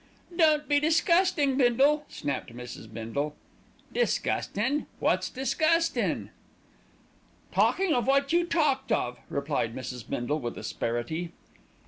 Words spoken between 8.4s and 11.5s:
talked of," replied Mrs. Bindle with asperity.